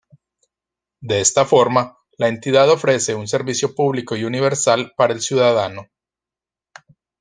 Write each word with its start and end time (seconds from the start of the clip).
De 1.01 1.21
esta 1.21 1.45
forma, 1.45 1.95
la 2.17 2.27
entidad 2.27 2.71
ofrece 2.71 3.13
un 3.13 3.27
servicio 3.27 3.75
público 3.75 4.15
y 4.15 4.23
universal 4.23 4.93
para 4.97 5.13
el 5.13 5.21
ciudadano. 5.21 5.89